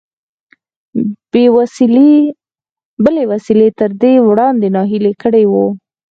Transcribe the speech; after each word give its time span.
بلې 3.03 3.23
وسيلې 3.31 3.67
تر 3.79 3.89
دې 4.01 4.13
وړاندې 4.27 4.67
ناهيلی 4.75 5.13
کړی 5.21 5.45
و. 5.51 5.53